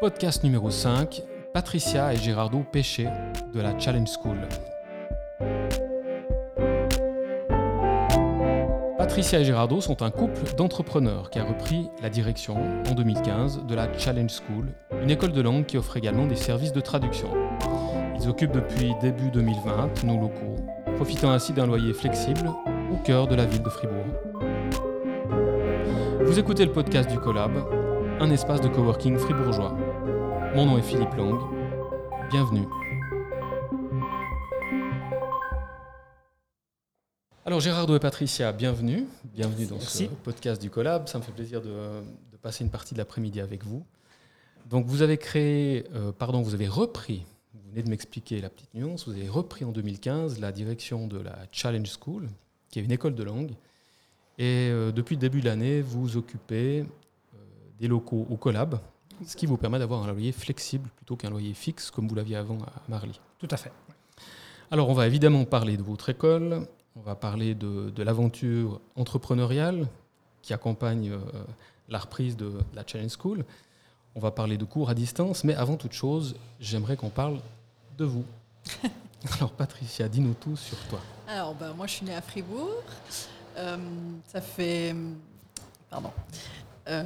[0.00, 1.22] Podcast numéro 5,
[1.52, 3.06] Patricia et Gérardo Péché
[3.52, 4.38] de la Challenge School.
[8.96, 12.56] Patricia et Gérardo sont un couple d'entrepreneurs qui a repris la direction
[12.88, 14.68] en 2015 de la Challenge School,
[15.02, 17.28] une école de langue qui offre également des services de traduction.
[18.18, 20.56] Ils occupent depuis début 2020 nos locaux,
[20.96, 22.50] profitant ainsi d'un loyer flexible
[22.90, 24.06] au cœur de la ville de Fribourg.
[26.24, 27.52] Vous écoutez le podcast du Collab,
[28.20, 29.74] un espace de coworking fribourgeois.
[30.54, 31.38] Mon nom est Philippe Lang.
[32.28, 32.66] Bienvenue.
[37.46, 39.06] Alors Gérardo et Patricia, bienvenue.
[39.32, 41.06] Bienvenue dans ce podcast du Collab.
[41.06, 42.02] Ça me fait plaisir de,
[42.42, 43.84] passer une partie de l'après-midi avec vous.
[44.68, 48.74] Donc vous avez créé, euh, pardon, vous avez repris, vous venez de m'expliquer la petite
[48.74, 52.26] nuance, vous avez repris en 2015 la direction de la Challenge School,
[52.70, 53.52] qui est une école de langue.
[54.36, 57.36] Et euh, depuis le début de l'année, vous occupez euh,
[57.78, 58.80] des locaux au Collab,
[59.26, 62.36] ce qui vous permet d'avoir un loyer flexible plutôt qu'un loyer fixe comme vous l'aviez
[62.36, 63.20] avant à Marly.
[63.38, 63.72] Tout à fait.
[64.70, 69.88] Alors on va évidemment parler de votre école, on va parler de, l'aventure entrepreneuriale
[70.42, 71.18] qui accompagne euh,
[71.88, 73.44] la reprise de la Challenge School.
[74.14, 77.40] On va parler de cours à distance, mais avant toute chose, j'aimerais qu'on parle
[77.98, 78.24] de vous.
[79.36, 81.00] Alors Patricia, dis-nous tout sur toi.
[81.28, 82.82] Alors ben, moi je suis née à Fribourg.
[83.56, 83.76] Euh,
[84.26, 84.94] ça fait...
[85.90, 86.12] Pardon.
[86.88, 87.02] Euh,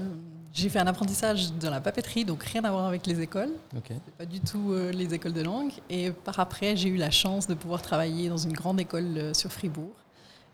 [0.54, 3.50] j'ai fait un apprentissage dans la papeterie, donc rien à voir avec les écoles.
[3.76, 3.96] Okay.
[4.16, 5.72] Pas du tout euh, les écoles de langue.
[5.90, 9.34] Et par après, j'ai eu la chance de pouvoir travailler dans une grande école euh,
[9.34, 9.90] sur Fribourg.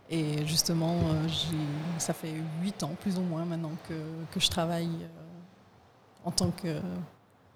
[0.08, 1.28] Et justement, euh,
[1.98, 3.94] ça fait huit ans, plus ou moins, maintenant que,
[4.32, 4.88] que je travaille
[6.24, 6.80] en tant que...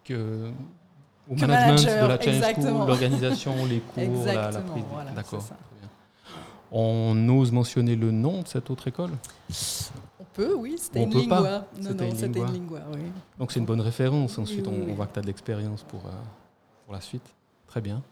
[0.05, 0.51] que
[1.29, 4.85] au management de la Challenge l'organisation, les cours, la, la, prise.
[5.17, 5.45] D'accord.
[6.71, 9.13] On ose mentionner le nom de cette autre école?
[10.35, 11.67] Peut, oui, c'était une lingua.
[11.81, 13.01] Non, non, c'était une lingua, oui.
[13.39, 14.39] Donc c'est une bonne référence.
[14.39, 16.13] Ensuite, on, voit que tu as de l'expérience pour, euh,
[16.85, 17.25] pour la suite.
[17.67, 18.03] Très bien.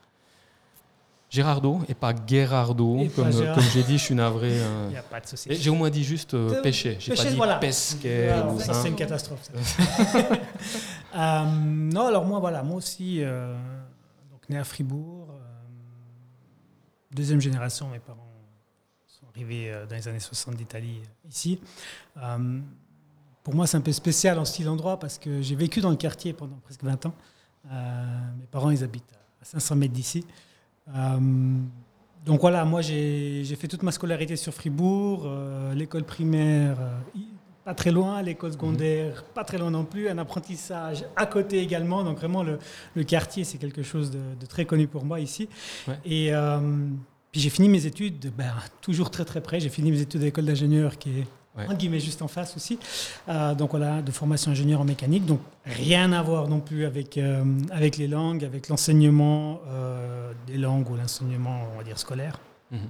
[1.29, 4.51] Gérardo et pas Gerardo, comme, euh, comme j'ai dit, je suis navré.
[4.87, 5.49] Il n'y a pas de souci.
[5.55, 6.97] J'ai au moins dit juste euh, péché.
[6.99, 7.57] J'ai pas dit voilà.
[7.57, 8.35] pesquet.
[8.59, 9.51] c'est une catastrophe.
[11.15, 15.29] non, alors moi, voilà, moi aussi, donc né à Fribourg,
[17.11, 18.32] deuxième génération, mes parents
[19.35, 21.59] arrivé euh, dans les années 60 d'Italie euh, ici.
[22.19, 22.61] Euh,
[23.43, 25.97] pour moi, c'est un peu spécial en style endroit parce que j'ai vécu dans le
[25.97, 27.15] quartier pendant presque 20 ans.
[27.65, 30.25] mes parents, ils habitent à 500 mètres d'ici.
[32.25, 35.29] donc voilà, moi, j'ai fait toute ma scolarité sur Fribourg,
[35.75, 36.79] l'école primaire
[37.65, 42.05] pas très loin, l'école secondaire pas très loin non plus, un apprentissage à côté également.
[42.05, 42.59] Donc vraiment, le,
[43.03, 45.49] quartier, c'est quelque chose de, très connu pour moi ici.
[46.05, 46.31] Et
[47.33, 49.59] puis j'ai fini mes études, ben, toujours très très près.
[49.59, 51.27] J'ai fini mes études à l'école d'ingénieur qui est
[51.57, 52.79] en guillemets juste en face aussi.
[53.29, 55.25] Euh, donc voilà, de formation ingénieur en mécanique.
[55.25, 60.59] Donc rien à voir non plus avec, euh, avec les langues, avec l'enseignement euh, des
[60.59, 62.39] langues ou l'enseignement, on va dire, scolaire.
[62.71, 62.81] Mhm.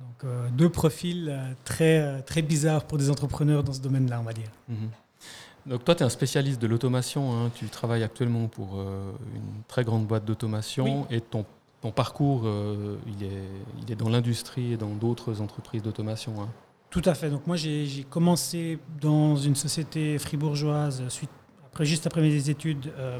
[0.00, 4.50] Donc deux profils très, très bizarres pour des entrepreneurs dans ce domaine-là, on va dire.
[4.68, 4.90] Mhm.
[5.66, 7.32] Donc toi, tu es un spécialiste de l'automation.
[7.32, 7.50] Hein.
[7.56, 11.44] Tu travailles actuellement pour une très grande boîte d'automation et ton
[11.80, 13.48] ton parcours, euh, il, est,
[13.82, 16.40] il est dans l'industrie et dans d'autres entreprises d'automation.
[16.40, 16.48] Hein.
[16.90, 17.30] Tout à fait.
[17.30, 21.30] Donc moi, j'ai commencé dans une société fribourgeoise, suite,
[21.66, 23.18] après, juste après mes études, euh,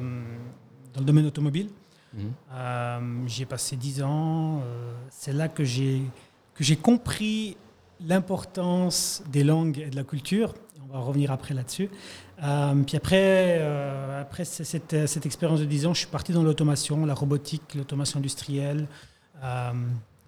[0.92, 1.68] dans le domaine automobile.
[2.14, 2.32] Mhm.
[2.52, 4.62] Euh, j'y ai passé dix ans.
[5.10, 7.56] C'est là que j'ai compris
[8.00, 10.54] l'importance des langues et de la culture.
[10.90, 11.90] On va revenir après là-dessus.
[12.42, 16.42] Euh, puis après, euh, après cette, cette, expérience de 10 ans, je suis parti dans
[16.42, 18.86] l'automation, la robotique, l'automation industrielle,
[19.42, 19.72] euh,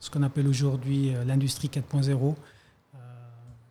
[0.01, 2.35] ce qu'on appelle aujourd'hui l'industrie 4.0.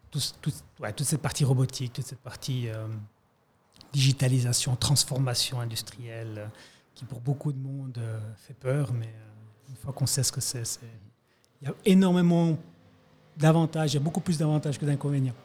[0.09, 2.69] toute cette partie robotique, toute cette partie
[3.93, 6.49] digitalisation, transformation industrielle,
[6.95, 7.99] qui pour beaucoup de monde
[8.37, 9.13] fait peur, mais
[9.69, 10.79] une fois qu'on sait ce que c'est,
[11.61, 12.57] il y a énormément
[13.37, 15.35] d'avantages, il y a beaucoup plus d'avantages que d'inconvénients.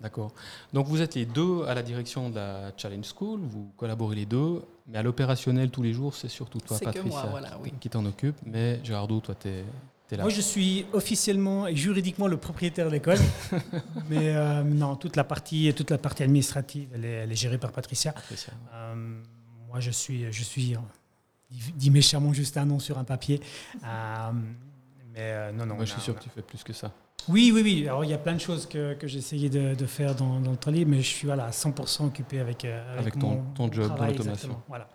[0.00, 0.32] D'accord.
[0.72, 4.26] Donc vous êtes les deux à la direction de la Challenge School, vous collaborez les
[4.26, 7.32] deux, mais à l'opérationnel tous les jours, c'est surtout toi, Patricia,
[7.80, 8.36] qui, t'en occupe.
[8.44, 9.64] Mais Gérardo, toi, tu es,
[10.16, 10.22] là.
[10.22, 13.18] Moi, je suis officiellement et juridiquement le propriétaire de l'école,
[14.10, 18.14] mais euh, non, toute la partie, toute la partie administrative, elle est, gérée par Patricia.
[18.74, 18.94] Euh,
[19.68, 20.76] moi, je suis, je suis,
[21.50, 23.40] dit méchamment juste un nom sur un papier.
[23.84, 24.30] Euh,
[25.16, 25.74] mais non, non.
[25.76, 26.92] Moi, je suis sûr que tu fais plus que ça.
[27.28, 27.88] Oui, oui, oui.
[27.88, 30.38] Alors, il y a plein de choses que, que j'ai essayé de, de, faire dans,
[30.40, 33.96] dans, le mais je suis voilà, à 100% occupé avec, euh, avec, ton, ton job
[33.96, 34.62] dans l'automation.
[34.68, 34.88] Voilà.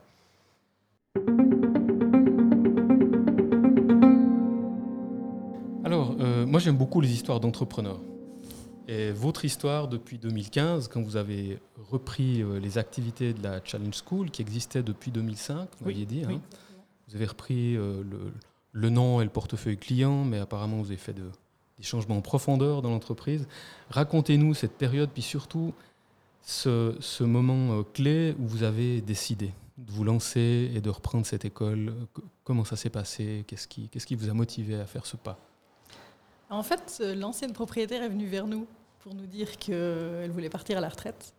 [5.84, 8.00] Alors, euh, moi, j'aime beaucoup les histoires d'entrepreneurs.
[8.88, 11.60] Et votre histoire depuis 2015, quand vous avez
[11.90, 16.42] repris les activités de la Challenge School, qui existait depuis 2005, vous m'aviez dit, hein.
[17.08, 18.34] vous avez repris le,
[18.72, 21.30] le, nom et le portefeuille client, mais apparemment vous avez fait de,
[21.78, 23.48] des changements en profondeur dans l'entreprise.
[23.90, 25.74] Racontez-nous cette période, puis surtout
[26.42, 31.46] ce, moment euh, clé où vous avez décidé de vous lancer et de reprendre cette
[31.46, 31.94] école.
[32.44, 33.44] Comment ça s'est passé?
[33.48, 35.40] Qu'est-ce qui, qu'est-ce qui vous a motivé à faire ce pas?
[36.50, 38.68] En fait, euh, l'ancienne propriétaire est venue vers nous
[39.00, 41.34] pour nous dire qu'elle voulait partir à la retraite.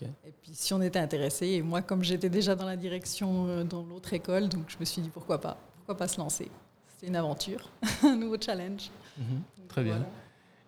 [0.00, 3.64] Et puis si on était intéressé, et moi comme j'étais déjà dans la direction euh,
[3.64, 6.50] dans l'autre école, donc je me suis dit pourquoi pas, pourquoi pas se lancer.
[6.96, 7.70] C'était une aventure,
[8.02, 8.90] un nouveau challenge.
[9.18, 9.42] Mhm.
[9.68, 10.04] très bien.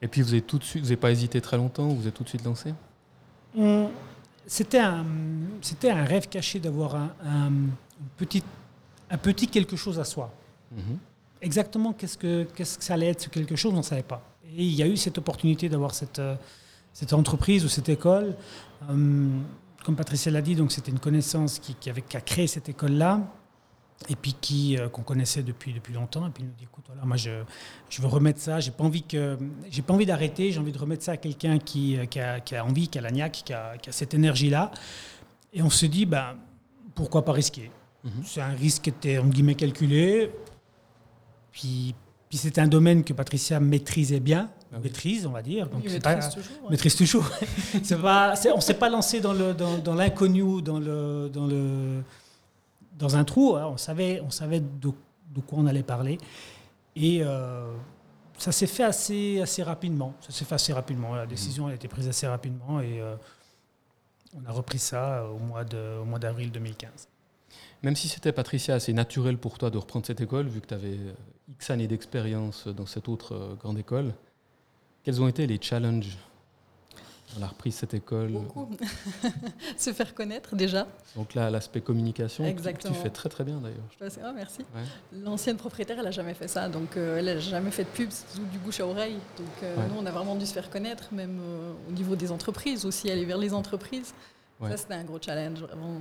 [0.01, 2.15] Et puis vous avez tout de suite, vous n'avez pas hésité très longtemps, vous êtes
[2.15, 2.73] tout de suite lancé
[4.49, 5.05] c'était un,
[5.61, 7.53] c'était un rêve caché d'avoir un,
[8.17, 8.43] petit,
[9.11, 10.33] un petit quelque chose à soi.
[10.73, 10.99] Mhm.
[11.43, 14.23] Exactement qu'est-ce que, qu'est-ce que ça allait être ce quelque chose, on ne savait pas.
[14.57, 16.35] Et il y a eu cette opportunité d'avoir cette, euh,
[16.93, 18.35] cette entreprise ou cette école.
[18.91, 19.29] Euh,
[19.85, 22.69] comme Patricia l'a dit, donc c'était une connaissance qui, qui, avait, qui a créé cette
[22.69, 23.21] école-là
[24.09, 26.85] et puis qui euh, qu'on connaissait depuis depuis longtemps et puis il nous dit écoute
[26.87, 27.43] voilà moi je,
[27.91, 29.37] je veux remettre ça j'ai pas envie que
[29.71, 32.39] j'ai pas envie d'arrêter j'ai envie de remettre ça à quelqu'un qui, euh, qui, a,
[32.41, 34.71] qui, a, envie qui a la niaque qui a, qui a cette énergie là
[35.53, 36.37] et on se dit ben
[36.95, 37.71] pourquoi pas risquer?
[38.05, 38.23] Mhm.
[38.25, 40.31] c'est un risque qui était en guillemets calculé.
[41.53, 41.95] Puis
[42.29, 45.69] puis c'est un domaine que Patricia maîtrisait bien ah maîtrise on va dire.
[45.69, 47.31] Donc maîtrise, pas, toujours, maîtrise toujours.
[47.83, 52.03] C'est pas on s'est pas lancé dans le dans, dans l'inconnu dans le dans le
[52.99, 53.57] dans un trou.
[53.57, 54.91] Hein, on savait, on savait de,
[55.47, 56.19] quoi on allait parler.
[56.97, 57.73] Et euh,
[58.37, 60.15] ça s'est fait assez, assez rapidement.
[60.21, 61.15] Ça s'est fait assez rapidement.
[61.15, 63.15] La décision a été prise assez rapidement et euh,
[64.37, 67.09] on a repris ça au mois, de, au mois d'avril 2015.
[67.83, 70.75] Même si c'était, Patricia, assez naturel pour toi de reprendre cette école, vu que tu
[70.75, 71.13] avais euh,
[71.53, 74.13] X années d'expérience dans cette autre grande école,
[75.05, 76.19] quels ont été les challenges
[77.37, 78.33] on a repris cette école.
[78.33, 78.69] Beaucoup.
[79.77, 80.87] Se faire connaître déjà.
[81.17, 82.95] Donc là, l'aspect communication, Exactement.
[82.95, 84.15] Tu, fais très très bien d'ailleurs.
[84.25, 84.65] Oh, merci.
[85.13, 86.69] L'ancienne propriétaire, elle n'a jamais fait ça.
[86.69, 89.19] Donc euh, elle n'a jamais fait de pub, c'est du bouche à oreille.
[89.37, 92.33] Donc euh, nous, on a vraiment dû se faire connaître, même euh, au niveau des
[92.33, 94.15] entreprises aussi, aller vers les entreprises.
[94.61, 96.01] Ça, c'était un gros challenge, vraiment.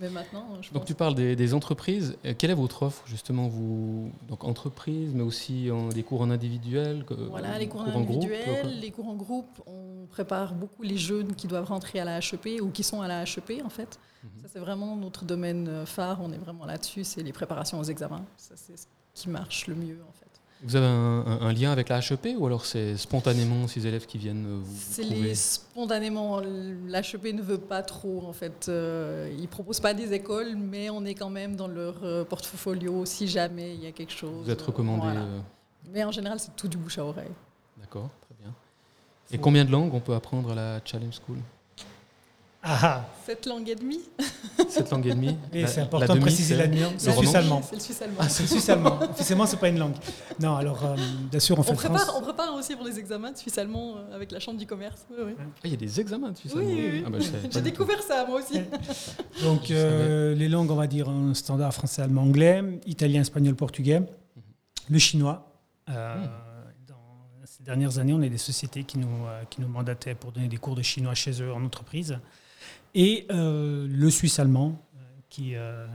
[0.00, 2.16] Mais maintenant, je Donc tu parles des, entreprises.
[2.24, 6.30] Euh, quelle est votre offre justement vous Donc entreprise, mais aussi en, des cours en
[6.30, 9.60] individuel Voilà, les cours, en individuel, les cours en groupe.
[9.66, 13.08] On prépare beaucoup les jeunes qui doivent rentrer à la HEP ou qui sont à
[13.08, 13.98] la HEP en fait.
[14.22, 14.42] Mhm.
[14.42, 16.20] Ça c'est vraiment notre domaine euh, phare.
[16.22, 17.04] On est vraiment là-dessus.
[17.04, 18.24] C'est les préparations aux examens.
[18.36, 20.27] Ça c'est ce qui marche le mieux en fait.
[20.62, 24.60] Vous avez un, lien avec la HEP ou alors c'est spontanément ces élèves qui viennent
[24.60, 26.40] vous C'est spontanément.
[26.40, 28.66] L'HEP ne veut pas trop en fait.
[28.68, 32.24] Euh, ils ne proposent pas des écoles, mais on est quand même dans leur euh,
[32.24, 34.44] portfolio si jamais il y a quelque chose.
[34.44, 35.16] Vous êtes recommandé.
[35.16, 35.40] Euh,
[35.92, 37.30] mais en général, c'est tout du bouche à oreille.
[37.78, 38.52] D'accord, très bien.
[39.30, 41.38] Et combien de langues on peut apprendre à la Challenge School?
[42.62, 44.00] Ah Sept langues et demie.
[44.68, 45.36] Sept langues et demie.
[45.52, 46.94] Et c'est important de préciser la nuance.
[46.96, 47.62] C'est le suisse allemand.
[47.62, 48.16] C'est le suisse allemand.
[48.20, 48.98] Ah, c'est le suisse allemand.
[49.10, 49.94] Officiellement, c'est pas une langue.
[50.40, 50.96] Non, alors, euh,
[51.30, 53.96] bien sûr, on fait on prépare, On prépare aussi pour les examens de suisse allemand
[53.96, 55.06] euh, avec la Chambre du commerce.
[55.10, 55.32] Oui, oui.
[55.38, 56.66] Ah, il y a des examens de suisse allemand.
[56.66, 57.02] Oui, oui.
[57.06, 57.18] Ah, bah,
[57.50, 58.60] J'ai découvert ça, moi aussi.
[59.42, 64.00] Donc, euh, les langues, on va dire un standard français, allemand, anglais, italien, espagnol, portugais,
[64.00, 64.06] mhm.
[64.90, 65.52] le chinois.
[65.86, 66.96] Dans
[67.44, 70.56] ces dernières années, on a des sociétés qui nous, qui nous mandataient pour donner des
[70.56, 72.18] cours de chinois chez eux en entreprise
[72.94, 74.98] et euh, le suisse allemand, euh,
[75.28, 75.86] qui, euh,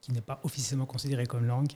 [0.00, 1.72] qui n'est pas officiellement considéré comme langue.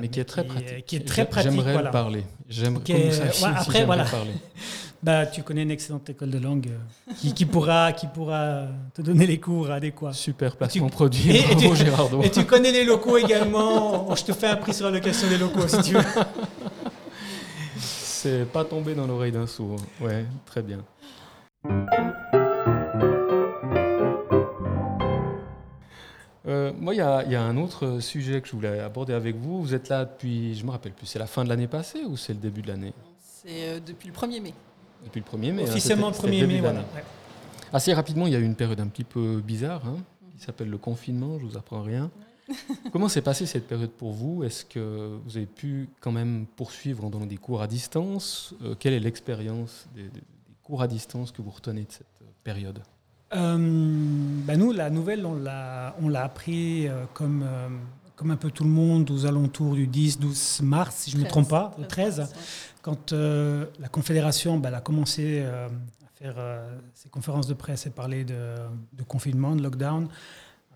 [0.00, 0.86] mais qui est très pratique.
[0.86, 1.50] Qui est très pratique.
[1.50, 2.24] J'aimerais le parler.
[2.48, 3.10] J'aimerais
[3.44, 4.04] après, voilà.
[4.04, 4.32] parler.
[5.02, 6.70] bah, tu connais une excellente école de langue
[7.18, 10.12] qui, qui, pourra, qui pourra te donner les cours adéquats.
[10.12, 11.30] Super placement tu, produit.
[11.30, 11.66] Et, et, tu,
[12.24, 14.14] et tu connais les locaux également.
[14.14, 16.04] Je te fais un prix sur la location des locaux si tu veux.
[17.76, 19.76] C'est pas tombé dans l'oreille d'un sourd.
[20.00, 20.78] Ouais, très bien.
[26.46, 29.62] Euh, moi, il y, a un autre sujet que je voulais aborder avec vous.
[29.62, 32.16] Vous êtes là depuis, je me rappelle plus, c'est la fin de l'année passée ou
[32.16, 32.92] c'est le début de l'année?
[33.20, 34.54] C'est euh, depuis le 1er mai.
[35.04, 35.62] Depuis le 1er mai.
[35.62, 36.84] Hein, Officiellement le 1er mai, voilà.
[37.72, 39.98] Assez rapidement, il y a eu une période un petit peu bizarre, hein,
[40.36, 42.10] qui s'appelle le confinement, je vous apprends rien.
[42.92, 44.42] Comment s'est passée cette période pour vous?
[44.44, 48.52] Est-ce que vous avez pu quand même poursuivre dans des cours à distance?
[48.62, 50.20] Euh, Quelle est l'expérience des, des,
[50.62, 52.06] cours à distance que vous retenez de cette
[52.42, 52.82] période?
[53.34, 53.56] Euh,
[54.44, 57.68] bah, nous, la nouvelle, on l'a, appris euh, comme, euh,
[58.16, 61.28] comme un peu tout le monde aux alentours du 10-12 mars, si je ne me
[61.28, 62.32] trompe pas, le 13,
[62.82, 65.68] quand la Confédération bah, a commencé à
[66.14, 66.36] faire
[66.94, 68.54] ses conférences de presse et parler de,
[68.92, 70.08] de confinement, de lockdown.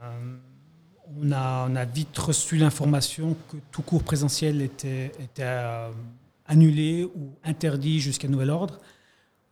[0.02, 5.46] on, a, on a vite reçu l'information que tout cours présentiel était, était
[6.46, 8.80] annulé ou interdit jusqu'à nouvel ordre.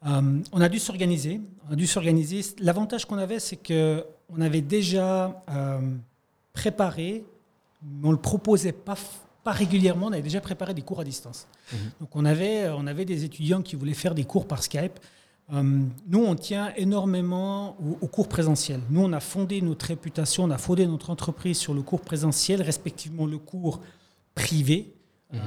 [0.04, 1.40] On a dû s'organiser.
[1.68, 2.42] On a dû s'organiser.
[2.58, 5.42] L'avantage qu'on avait, c'est que on avait déjà
[6.52, 7.24] préparé,
[7.82, 8.96] mais on le proposait pas
[9.44, 11.46] pas régulièrement, on avait déjà préparé des cours à distance.
[11.72, 11.78] Mhm.
[12.00, 14.98] Donc on avait, on avait des étudiants qui voulaient faire des cours par Skype.
[15.52, 15.62] Euh,
[16.08, 18.80] nous, on tient énormément aux, cours présentiels.
[18.88, 22.62] Nous, on a fondé notre réputation, on a fondé notre entreprise sur le cours présentiel,
[22.62, 23.80] respectivement le cours
[24.34, 24.94] privé.
[25.32, 25.38] Mhm.
[25.38, 25.42] Euh,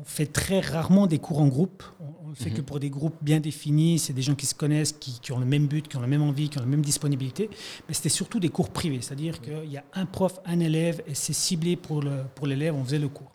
[0.00, 1.82] on fait très rarement des cours en groupe.
[2.21, 2.64] On ne fait que mhm.
[2.64, 3.98] pour des groupes bien définis.
[3.98, 6.06] C'est des gens qui se connaissent, qui, qui, ont le même but, qui ont la
[6.06, 7.48] même envie, qui ont la même disponibilité.
[7.88, 9.00] Mais c'était surtout des cours privés.
[9.00, 12.72] C'est-à-dire qu'il y a un prof, un élève, et c'est ciblé pour l'élève.
[12.72, 13.30] Pour on faisait le cours.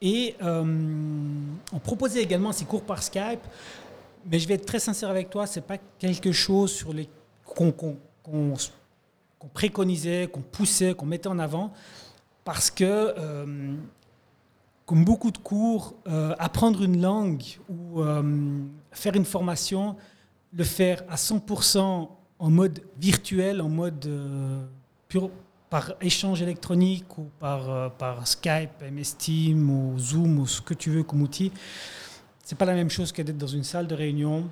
[0.00, 0.64] Et euh,
[1.72, 3.40] on proposait également ces cours par Skype
[4.26, 7.08] mais je vais être très sincère avec toi, c'est pas quelque chose sur les
[7.44, 7.74] qu'on
[9.52, 11.72] préconisait, qu'on poussait, qu'on mettait en avant,
[12.44, 13.74] parce que euh,
[14.86, 18.60] comme beaucoup de cours, euh, apprendre une langue ou euh,
[18.90, 19.96] faire une formation,
[20.52, 22.08] le faire à 100%
[22.38, 24.10] en mode virtuel, en mode
[25.08, 25.30] pur,
[25.70, 30.90] par échange électronique ou par, par Skype, MS Team ou Zoom ou ce que tu
[30.90, 31.52] veux comme outil,
[32.44, 34.50] c'est pas la même chose que d'être dans une salle de réunion,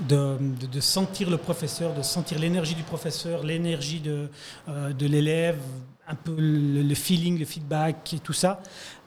[0.00, 0.38] de,
[0.70, 4.28] de, sentir le professeur, de sentir l'énergie du professeur, l'énergie de,
[4.68, 5.58] euh, de l'élève,
[6.06, 8.60] un peu le, feeling, le feedback et tout ça.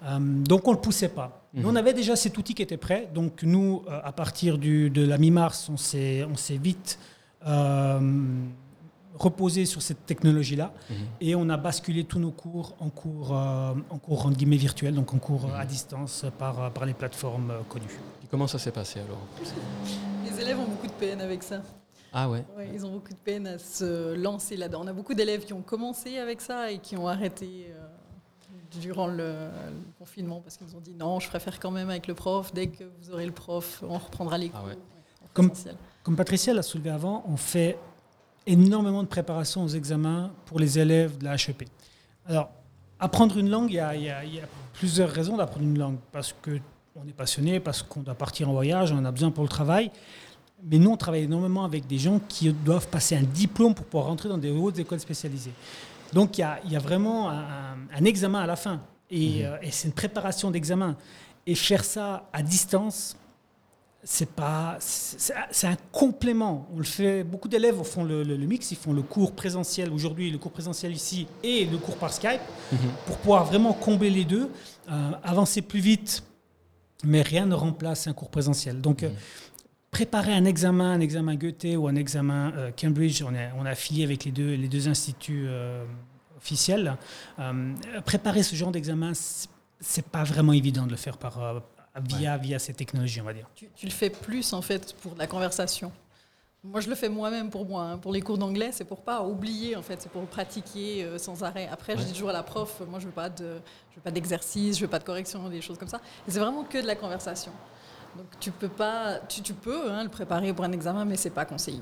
[0.03, 1.43] Euh, donc on ne le poussait pas.
[1.53, 1.77] Nous, on mhm.
[1.77, 3.09] avait déjà cet outil qui était prêt.
[3.13, 6.99] Donc nous, euh, à partir du, de la mi-mars, on s'est vite
[9.17, 10.73] reposer sur cette technologie-là.
[10.89, 10.95] Mhm.
[11.21, 15.13] Et on a basculé tous nos cours en cours, en cours en guillemets virtuels, donc
[15.13, 15.67] en cours à mhm.
[15.67, 17.99] distance par, par les plateformes connues.
[18.27, 19.21] Et comment ça s'est passé alors?
[20.25, 21.61] Les élèves ont beaucoup de peine avec ça.
[22.11, 22.43] Ah ouais?
[22.73, 24.81] Ils ont beaucoup de peine à se lancer là-dedans.
[24.83, 27.71] On a beaucoup d'élèves qui ont commencé avec ça et qui ont arrêté
[28.79, 29.49] durant le,
[29.97, 32.53] confinement parce qu'ils ont dit non, je préfère quand même avec le prof.
[32.53, 34.63] Dès que vous aurez le prof, on reprendra les ah
[35.33, 35.51] comme,
[36.03, 37.77] comme Patricia l'a soulevé avant, on fait
[38.47, 41.69] énormément de préparation aux examens pour les élèves de la HEP.
[42.25, 42.49] Alors,
[42.99, 44.23] apprendre une langue, il y a,
[44.73, 45.97] plusieurs raisons d'apprendre une langue.
[46.11, 46.33] Parce
[46.97, 49.49] qu'on est passionné, parce qu'on doit partir en voyage, on en a besoin pour le
[49.49, 49.91] travail.
[50.63, 54.05] Mais nous, on travaille énormément avec des gens qui doivent passer un diplôme pour pouvoir
[54.05, 55.53] rentrer dans des hautes écoles spécialisées.
[56.13, 58.81] Donc, il y a, vraiment un, examen à la fin.
[59.11, 59.45] Et, mmh.
[59.45, 60.95] euh, et c'est une préparation d'examen.
[61.45, 63.15] Et faire ça à distance,
[64.03, 68.93] c'est pas c'est un complément on le fait beaucoup d'élèves font le, mix ils font
[68.93, 72.39] le cours présentiel aujourd'hui le cours présentiel ici et le cours par Skype
[72.71, 72.77] mhm.
[73.05, 74.49] pour pouvoir vraiment combler les deux
[74.89, 76.23] euh, avancer plus vite
[77.03, 79.15] mais rien ne remplace un cours présentiel donc euh, mhm.
[79.91, 84.03] préparer un examen un examen Goethe ou un examen euh, Cambridge on, on a affilié
[84.03, 85.47] avec les deux les deux instituts
[86.37, 86.95] officiels
[88.05, 89.11] préparer ce genre d'examen
[89.79, 91.61] c'est pas vraiment évident de le faire par
[92.01, 93.49] via, via ces technologies, on va dire.
[93.55, 95.91] Tu, le fais plus, en fait, pour la conversation.
[96.71, 97.83] Moi, je le fais moi-même pour moi.
[97.83, 97.97] Hein.
[97.97, 100.01] Pour les cours d'anglais, c'est pour pas oublier, en fait.
[100.01, 101.67] C'est pour pratiquer euh, sans arrêt.
[101.71, 103.59] Après, je dis toujours à la prof, moi, je veux pas de,
[103.91, 106.01] je veux pas d'exercice, je veux pas de correction, des choses comme ça.
[106.27, 107.51] C'est vraiment que de la conversation.
[108.17, 111.29] Donc, tu peux pas, tu, tu peux hein, le préparer pour un examen, mais c'est
[111.29, 111.81] pas conseillé.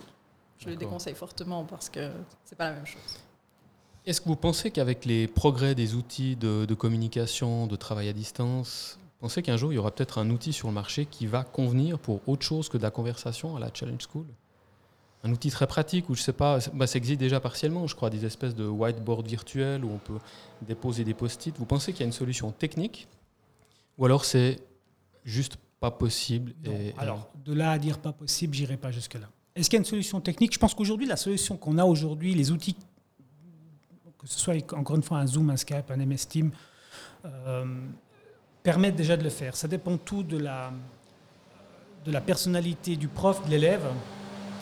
[0.60, 2.12] Je le déconseille fortement parce que
[2.44, 3.20] c'est pas la même chose.
[4.06, 8.14] Est-ce que vous pensez qu'avec les progrès des outils de, de communication, de travail à
[8.14, 11.44] distance, pensez qu'un jour, il y aura peut-être un outil sur le marché qui va
[11.44, 14.26] convenir pour autre chose que de la conversation à la Challenge School?
[15.26, 18.12] Un outil très pratique où, je sais pas, bah, ça existe déjà partiellement, je crois,
[18.12, 20.20] des espèces de whiteboard virtuels où on peut
[20.62, 21.58] déposer des post-it.
[21.58, 23.08] Vous pensez qu'il y a une solution technique
[23.98, 24.60] ou alors c'est
[25.24, 26.54] juste pas possible
[26.98, 29.28] Alors, de là à dire pas possible, j'irai pas jusque-là.
[29.56, 30.54] Est-ce qu'il y a une solution technique?
[30.54, 32.76] Je pense qu'aujourd'hui, la solution qu'on a aujourd'hui, les outils,
[34.18, 36.52] que ce soit encore une fois un Zoom, un Skype, un MS Team,
[37.26, 37.66] euh,
[38.62, 39.56] permettent déjà de le faire.
[39.56, 40.72] Ça dépend tout de la,
[42.06, 43.88] de la personnalité du prof, de l'élève,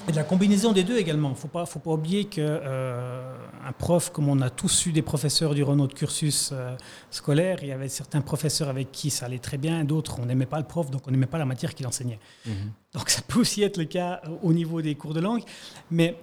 [0.08, 1.30] et de la combinaison des deux également.
[1.30, 4.86] Il ne faut pas, faut pas oublier qu'un euh, un prof, comme on a tous
[4.86, 6.76] eu des professeurs durant notre cursus euh,
[7.10, 10.46] scolaire, il y avait certains professeurs avec qui ça allait très bien, d'autres, on n'aimait
[10.46, 12.20] pas le prof, donc on n'aimait pas la matière qu'il enseignait.
[12.46, 12.72] Mhm.
[12.94, 15.44] Donc ça peut aussi être le cas euh, au niveau des cours de langue.
[15.90, 16.18] Mais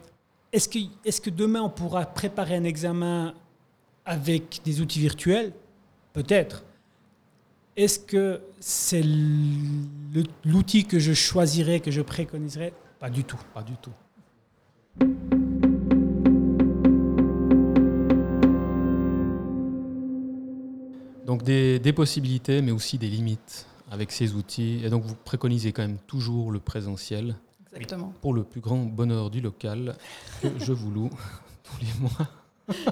[0.52, 3.34] est-ce que, est que demain on pourra préparer un examen
[4.04, 5.52] avec des outils virtuels?
[6.12, 6.64] Peut-être.
[7.76, 9.02] Est-ce que c'est
[10.44, 12.74] l'outil que je choisirais, que je préconiserais?
[13.00, 13.40] Pas du tout.
[13.54, 13.92] Pas du tout.
[21.24, 24.82] Donc des, possibilités, mais aussi des limites avec ces outils.
[24.84, 27.36] Et donc vous préconisez quand même toujours le présentiel.
[27.72, 28.12] Exactement.
[28.20, 29.96] Pour le plus grand bonheur du local
[30.42, 31.10] que je vous loue
[31.62, 32.28] tous les mois.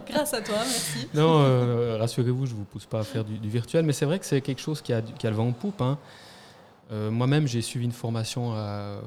[0.08, 1.06] Grâce à toi, merci.
[1.12, 4.18] Non, euh, rassurez-vous, je ne vous pousse pas à faire du, virtuel, mais c'est vrai
[4.18, 5.82] que c'est quelque chose qui a, qui a, le vent en poupe.
[5.82, 5.98] Hein.
[6.90, 9.00] Euh, moi-même, j'ai suivi une formation à,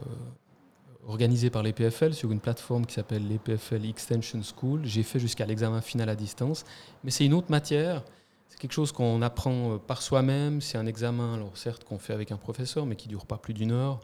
[1.08, 4.82] organisé par l'EPFL sur une plateforme qui s'appelle l'EPFL Extension School.
[4.86, 6.64] J'ai fait jusqu'à l'examen final à distance,
[7.04, 8.04] mais c'est une autre matière.
[8.50, 10.62] C'est quelque chose qu'on apprend par soi-même.
[10.62, 13.54] C'est un examen, alors certes qu'on fait avec un professeur, mais qui dure pas plus
[13.54, 14.00] d'une heure.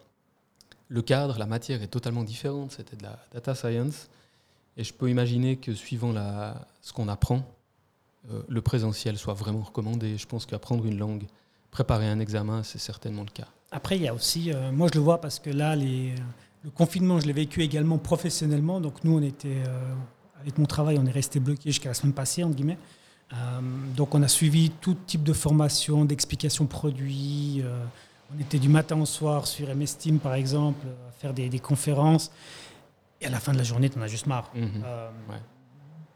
[0.90, 2.72] Le cadre, la matière est totalement différente.
[2.72, 4.10] C'était de la data science.
[4.78, 7.44] Et je peux imaginer que suivant la, ce qu'on apprend,
[8.32, 10.18] euh, le présentiel soit vraiment recommandé.
[10.18, 11.26] Je pense qu'apprendre une langue,
[11.72, 13.48] préparer un examen, c'est certainement le cas.
[13.72, 16.14] Après, il y a aussi, euh, moi je le vois parce que là, les,
[16.68, 18.80] le confinement, je l'ai vécu également professionnellement.
[18.80, 19.94] Donc nous, on était, euh,
[20.40, 22.78] avec mon travail, on est resté bloqué jusqu'à la semaine passée, entre guillemets.
[23.96, 27.64] donc on a suivi tout type de formation, d'explication produits.
[28.34, 31.60] on était du matin au soir sur MS Team, par exemple, à faire des, des
[31.60, 32.32] conférences.
[33.22, 34.52] Et à la fin de la journée, tu en as juste marre.
[34.54, 34.84] Mhm.
[34.86, 35.10] Euh,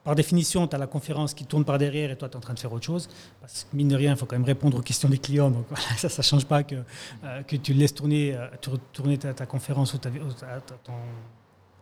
[0.03, 2.41] par définition, tu as la conférence qui tourne par derrière et toi, tu es en
[2.41, 3.07] train de faire autre chose.
[3.39, 5.51] Parce que, mine de rien, il faut quand même répondre aux questions des clients.
[5.51, 5.65] Donc,
[5.97, 6.75] ça, ça ne change pas que,
[7.23, 8.47] euh, que tu laisses tourner, euh,
[8.93, 10.93] tourner ta, conférence ou ta, ton,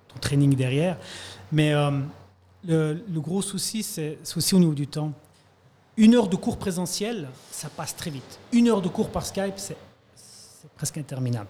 [0.08, 0.98] ton, training derrière.
[1.52, 1.72] Mais
[2.68, 5.14] le, le, gros souci, c'est aussi au niveau du temps.
[5.96, 8.40] Une heure de cours présentiel, ça passe très vite.
[8.52, 9.78] Une heure de cours par Skype, c'est
[10.76, 11.50] presque interminable.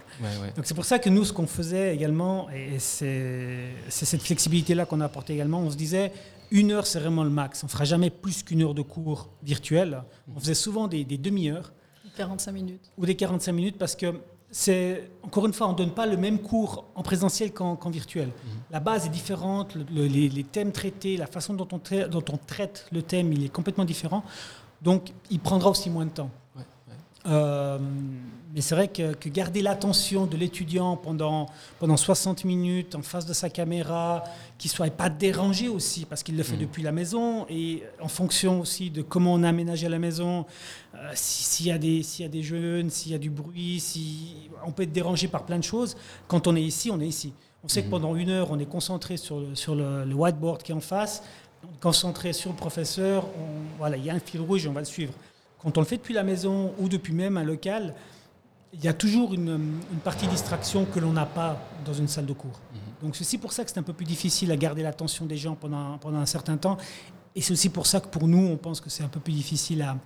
[0.56, 5.02] Donc c'est pour ça que nous, ce qu'on faisait également, et c'est cette flexibilité-là qu'on
[5.02, 6.12] a apporté également, on se disait,
[6.52, 7.64] une heure, c'est vraiment le max.
[7.64, 10.04] On ne fera jamais plus qu'une heure de cours virtuel.
[10.36, 11.74] On faisait souvent des, demi-heures.
[12.18, 12.92] 45 minutes.
[12.98, 14.20] Ou des 45 minutes parce que
[14.52, 18.28] c'est, encore une fois, on ne donne pas le même cours en présentiel qu'en virtuel.
[18.28, 18.34] Mhm.
[18.72, 22.88] La base est différente, les, thèmes traités, la façon dont on, traite, dont on traite
[22.92, 24.24] le thème, il est complètement différent.
[24.82, 26.32] Donc, il prendra aussi moins de temps.
[27.26, 27.78] Euh,
[28.54, 31.46] mais c'est vrai que, garder l'attention de l'étudiant pendant,
[31.80, 34.24] pendant 60 minutes en face de sa caméra,
[34.58, 36.62] qu'il ne soit pas dérangé aussi, parce qu'il le fait mm.
[36.62, 40.48] depuis la maison, et en fonction aussi de comment on a aménagé la maison,
[40.96, 44.50] euh, s'il y, a des, y a des jeunes, s'il y a du bruit, si,
[44.66, 45.96] on peut être dérangé par plein de choses.
[46.28, 47.34] Quand on est ici, on est ici.
[47.64, 47.92] On sait que mm.
[47.92, 51.22] pendant une heure, on est concentré sur le, sur le, whiteboard qui est en face,
[51.80, 53.28] concentré sur le professeur,
[53.78, 55.14] voilà, il y a un fil rouge, on va le suivre.
[55.62, 57.94] Quand on le fait depuis la maison ou depuis même un local,
[58.74, 62.34] il y a toujours une, partie distraction que l'on n'a pas dans une salle de
[62.34, 62.60] cours.
[62.74, 62.80] Mhm.
[63.04, 65.38] Donc c'est aussi pour ça que c'est un peu plus difficile à garder l'attention des
[65.38, 66.78] gens pendant, pendant un certain temps.
[67.36, 69.34] Et c'est aussi pour ça que pour nous, on pense que c'est un peu plus
[69.34, 69.98] difficile à,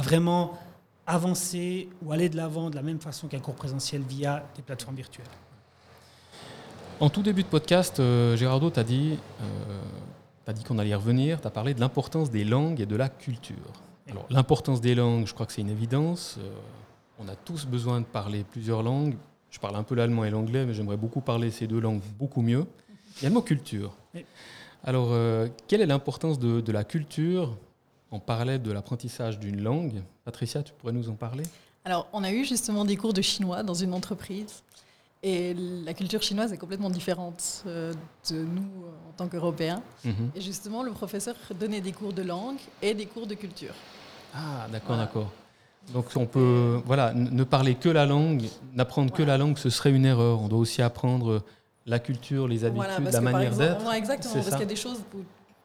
[0.00, 0.58] vraiment
[1.06, 4.96] avancer ou aller de l'avant de la même façon qu'un cours présentiel via des plateformes
[4.96, 5.26] virtuelles.
[7.00, 11.40] En tout début de podcast, euh, Gérardo t'a dit, euh, dit qu'on allait y revenir,
[11.40, 13.56] tu as parlé de l'importance des langues et de la culture.
[14.10, 16.36] Alors l'importance des langues, je crois que c'est une évidence.
[16.38, 16.50] Euh,
[17.18, 19.16] on a tous besoin de parler plusieurs langues.
[19.50, 22.42] Je parle un peu l'allemand et l'anglais, mais j'aimerais beaucoup parler ces deux langues beaucoup
[22.42, 22.66] mieux.
[23.16, 23.94] Il y a le mot culture.
[24.84, 27.56] Alors, euh, quelle est l'importance de, la culture
[28.10, 30.02] en parallèle de l'apprentissage d'une langue?
[30.24, 31.44] Patricia, tu pourrais nous en parler?
[31.84, 34.62] Alors, on a eu justement des cours de chinois dans une entreprise.
[35.24, 37.92] Et la culture chinoise est complètement différente euh,
[38.30, 38.70] de nous
[39.08, 39.82] en tant qu'Européens.
[40.04, 40.30] Mhm.
[40.36, 43.74] Et justement, le professeur donnait des cours de langue et des cours de culture.
[44.32, 45.32] Ah, d'accord, d'accord.
[45.92, 49.90] Donc on peut, voilà, ne parler que la langue, n'apprendre que la langue, ce serait
[49.90, 50.40] une erreur.
[50.42, 51.42] On doit aussi apprendre
[51.88, 53.92] la culture, les habitudes, la manière d'être.
[53.92, 55.00] exactement, parce qu'il y a des choses,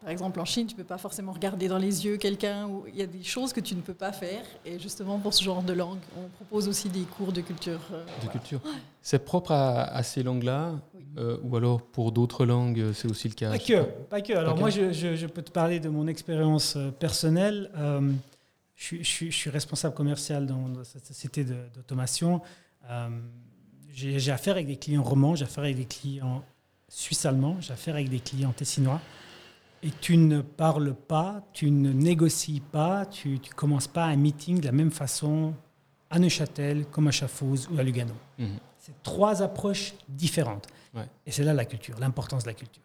[0.02, 2.86] par exemple en Chine, tu ne peux pas forcément regarder dans les yeux quelqu'un, ou
[2.88, 4.44] il y a des choses que tu ne peux pas faire.
[4.66, 7.80] Et justement pour ce genre de langue, on propose aussi des cours de culture.
[7.94, 8.62] Euh, de culture.
[9.02, 10.74] C'est propre à, ces langues-là
[11.18, 14.34] euh, ou alors pour d'autres langues, c'est aussi le cas Pas que, pas que.
[14.34, 16.90] Alors moi, je, peux te parler de mon expérience euh,
[18.76, 22.42] je, suis responsable commercial dans, cette société d'automation.
[22.90, 23.10] Euh,
[23.92, 26.44] j'ai affaire avec des clients romans, j'ai affaire avec des clients
[26.90, 29.00] suisses-allemands, j'ai affaire avec des clients tessinois.
[29.84, 34.62] Et tu ne parles pas, tu ne négocies pas, tu ne commences pas un meeting
[34.62, 35.54] de la même façon
[36.10, 38.14] à Neuchâtel comme à Schaffhouse ou à Lugano.
[38.38, 38.58] Mhm.
[38.80, 40.68] C'est trois approches différentes.
[41.26, 42.84] Et c'est là la culture, l'importance de la culture.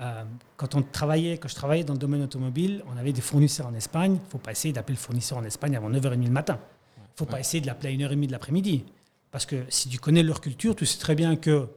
[0.00, 0.24] Euh,
[0.56, 3.74] quand on travaillait, quand je travaillais dans le domaine automobile, on avait des fournisseurs en
[3.74, 4.12] Espagne.
[4.12, 6.58] Il ne faut pas essayer d'appeler le fournisseur en Espagne avant 9h30 le matin.
[6.96, 8.84] Il ne faut pas essayer de l'appeler à 1h30 de l'après-midi.
[9.30, 11.68] Parce que si tu connais leur culture, tu sais très bien que,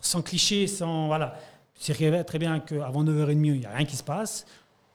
[0.00, 1.06] sans cliché, sans.
[1.06, 1.38] Voilà,
[1.74, 4.46] tu sais très bien qu'avant 9h30, il n'y a rien qui se passe.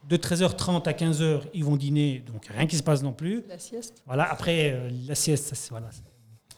[0.09, 3.43] De 13h30 à 15h, ils vont dîner, donc rien qui se passe non plus.
[3.47, 4.03] La sieste.
[4.05, 5.89] Voilà, après, euh, la sieste, ça, voilà,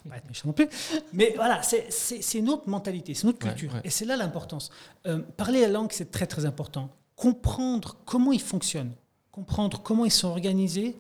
[0.08, 0.68] pas être méchant non plus.
[1.14, 3.74] Mais voilà, c'est une autre mentalité, c'est une autre culture.
[3.84, 4.72] Et c'est là l'importance.
[5.06, 6.90] Euh, parler la langue, c'est très très important.
[7.16, 8.94] Comprendre comment ils fonctionnent,
[9.32, 10.98] comprendre comment ils sont organisés,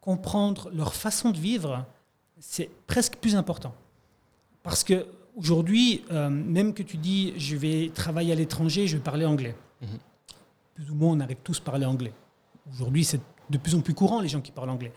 [0.00, 1.84] comprendre leur façon de vivre,
[2.38, 3.74] c'est presque plus important.
[4.62, 9.02] Parce que aujourd'hui, euh, même que tu dis je vais travailler à l'étranger, je vais
[9.02, 9.54] parler anglais.
[9.80, 9.98] Mhm.
[10.74, 12.12] Plus ou moins, on arrive tous à parler anglais.
[12.72, 14.92] Aujourd'hui, c'est de plus en plus courant les gens qui parlent anglais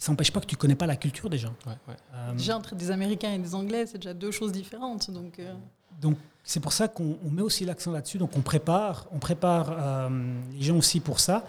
[0.00, 1.54] ça n'empêche pas que tu connais pas la culture des gens.
[1.68, 5.10] Euh, déjà, entre des Américains et des Anglais, c'est déjà deux choses différentes.
[5.10, 5.52] Donc, euh.
[6.00, 8.16] donc c'est pour ça qu'on met aussi l'accent là-dessus.
[8.16, 10.10] Donc on prépare, on prépare
[10.52, 11.44] les gens aussi pour ça.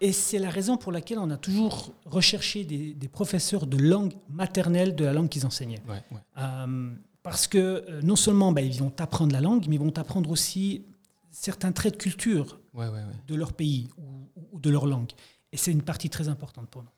[0.00, 4.96] Et c'est la raison pour laquelle on a toujours recherché des, professeurs de langue maternelle
[4.96, 5.82] de la langue qu'ils enseignaient.
[7.22, 10.86] parce que non seulement bah, ils vont apprendre la langue, mais ils vont apprendre aussi
[11.30, 12.58] certains traits de culture
[13.28, 15.10] de leur pays ou, de leur langue.
[15.52, 16.88] Et c'est une partie très importante pour nous.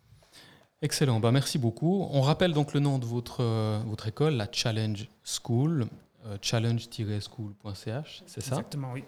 [0.83, 2.09] Excellent, bah, merci beaucoup.
[2.11, 5.87] On rappelle donc le nom de votre, euh, votre école, la Challenge School,
[6.27, 8.57] euh, challenge-school.ch, c'est ça?
[8.57, 9.05] Exactement, oui.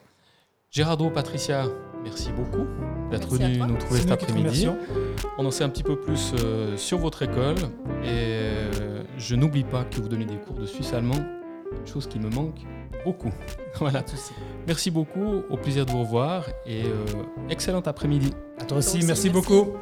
[0.71, 1.67] Gérardo, Patricia,
[2.05, 2.67] merci beaucoup
[3.11, 4.69] d'être venu nous trouver cet après-midi.
[5.37, 7.57] On en sait un petit peu plus euh, sur votre école
[8.05, 8.51] et
[9.19, 11.25] je n'oublie pas que vous donnez des cours de suisse allemand,
[11.79, 12.61] une chose qui me manque
[13.05, 13.33] beaucoup.
[13.79, 14.05] voilà.
[14.67, 16.85] Merci beaucoup, au plaisir de vous revoir et
[17.51, 18.33] excellent après-midi.
[18.61, 19.75] À toi aussi, merci, beaucoup.